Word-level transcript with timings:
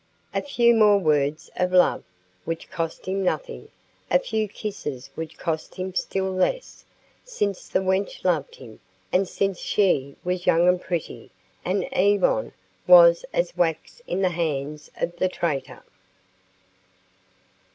A 0.33 0.41
few 0.41 0.73
more 0.73 0.97
words 0.97 1.51
of 1.57 1.71
love, 1.71 2.03
which 2.43 2.71
cost 2.71 3.05
him 3.05 3.23
nothing, 3.23 3.69
a 4.09 4.17
few 4.17 4.47
kisses 4.47 5.11
which 5.13 5.37
cost 5.37 5.75
him 5.75 5.93
still 5.93 6.31
less, 6.31 6.83
since 7.23 7.67
the 7.69 7.81
wench 7.81 8.25
loved 8.25 8.55
him, 8.55 8.79
and 9.13 9.27
since 9.27 9.59
she 9.59 10.15
was 10.23 10.47
young 10.47 10.67
and 10.67 10.81
pretty, 10.81 11.29
and 11.63 11.87
Yvonne 11.91 12.51
was 12.87 13.25
as 13.31 13.55
wax 13.55 14.01
in 14.07 14.23
the 14.23 14.29
hands 14.29 14.89
of 14.99 15.15
the 15.17 15.29
traitor. 15.29 15.83